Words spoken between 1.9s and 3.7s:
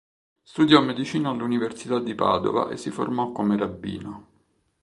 di Padova e si formò come